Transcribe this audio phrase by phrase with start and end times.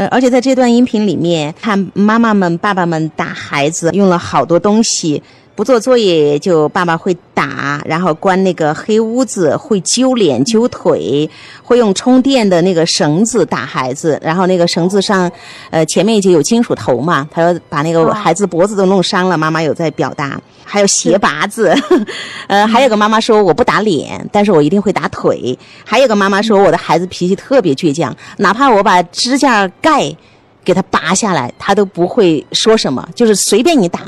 [0.00, 5.22] 呃，而且在这段音频里面，看妈妈们、爸爸们打孩子用了好多东西。
[5.60, 11.28] 不做作业就爸爸会打，然后关那个黑屋子，会揪脸揪腿，
[11.62, 15.30] 会用充电的那个绳子打孩子，然后那个绳子上，
[15.68, 19.36] 呃，前面就有金属头嘛， 他说把那个孩子脖子都弄伤了。
[19.36, 21.76] 妈妈有在表达，还有鞋拔子，
[22.48, 25.58] 呃，还有个妈妈说我不打脸，但是我一定会打腿。
[25.84, 30.10] 还有个妈妈说我的孩子脾气特别倔强，哪怕我把指甲盖
[30.64, 34.00] 给他拔下来，他都不会说什么，就是随便你打。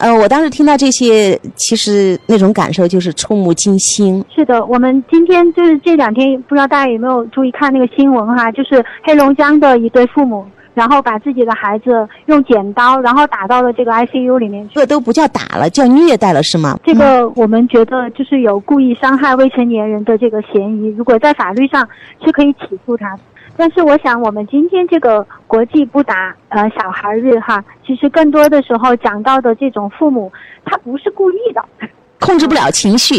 [0.00, 4.24] 呃，我当时听到这些，其实那种感受就是触目惊心。
[4.34, 8.50] 是的，我们今天就是这两天，不知道大家有没有注意看那个新闻哈？
[8.52, 10.42] 就是黑龙江的一对父母，
[10.74, 14.68] 然后把自己的孩子用剪刀，然后打到了这个 ICU 里面。
[14.72, 16.78] 这都不叫打了，叫虐待了，是吗？
[16.84, 21.86] 这个我们觉得就是有故意伤害未成年人的这个嫌疑，如果在法律上
[22.24, 23.18] 是可以起诉他。
[23.56, 30.32] 但是我想，我们今天这个国际不打呃小孩日哈，其实更多的时候讲到的这种父母，
[30.64, 31.62] 他不是故意的，
[32.20, 33.16] 控制不了情绪。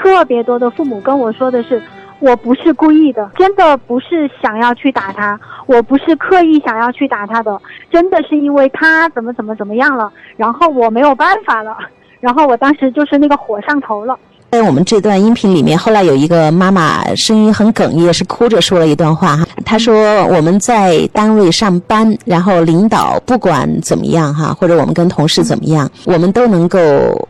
[0.00, 1.82] 特别多的父母跟我说的是，
[2.20, 7.60] 我不是故意的，真的不是想要去打他，我不是刻意想要去打他的，
[7.90, 11.76] 真的是因为他怎么怎么怎么样了，然后我没有办法了，
[12.20, 14.18] 然后我当时就是那个火上头了。
[14.50, 19.46] 在我们这段音频里面，后来有一个妈妈声音很哽咽，是哭着说了一段话哈。
[19.62, 26.80] 她说：“我们在单位上班，然后领导不管怎么样哈，或者我们跟同事怎么样，我们都能够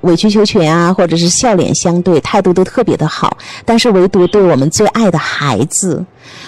[0.02, 3.36] 委曲求全啊，或者是笑脸相对，态度都特别的好。
[3.64, 6.04] 但是唯独对我们最爱的孩子，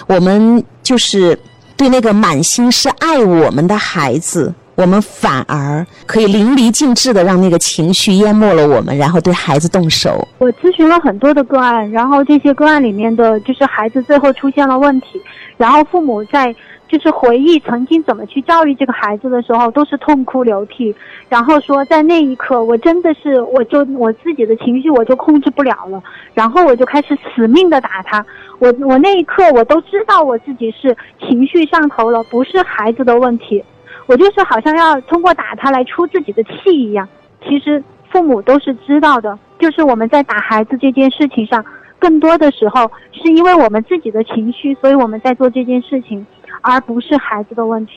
[0.07, 1.37] 我们就是
[1.75, 10.27] 对那个满心是爱我们的孩子。”我们反而可以淋漓尽致的让那个情绪淹没了我们，然后对孩子动手。
[10.39, 15.21] 我咨询了很多的个案，然后这些个案里面的就是孩子最后出现了问题，
[15.57, 16.55] 然后父母在
[16.87, 20.95] 就是回忆曾经怎么去教育这个孩子的时候，都是痛哭流涕，
[21.29, 26.01] 然后说在那一刻我真的是我就我自己的情绪我就控制不了了，
[26.33, 28.25] 然后我就开始死命的打他。
[28.59, 33.63] 我我那一刻我都知道我自己是情绪上头了，不是孩子的问题。
[34.07, 37.07] 我就是好像要通过打他来出自己的气一样，
[37.47, 41.63] 其实父母都是知道的，就是我们在打孩子这件事情上，
[41.97, 46.25] 更多的时候是因为我们自己的情绪，所以我们在做这件事情，
[46.61, 47.93] 而不是孩子的问题。